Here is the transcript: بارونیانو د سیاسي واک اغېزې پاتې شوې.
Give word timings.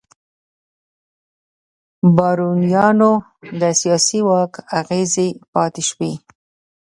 بارونیانو 2.15 3.11
د 3.61 3.63
سیاسي 3.81 4.19
واک 4.27 4.53
اغېزې 4.79 5.27
پاتې 5.53 5.83
شوې. 5.89 6.11